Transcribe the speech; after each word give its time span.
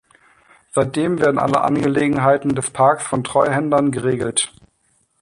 Seitdem 0.71 1.19
werden 1.19 1.37
alle 1.37 1.61
Angelegenheiten 1.61 2.55
des 2.55 2.71
Parks 2.71 3.05
von 3.05 3.23
Treuhändern 3.23 3.91
geregelt. 3.91 4.51